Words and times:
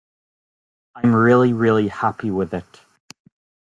I'm 0.95 1.15
really, 1.15 1.53
really 1.53 1.87
happy 1.87 2.31
with 2.31 2.55
it. 2.55 2.79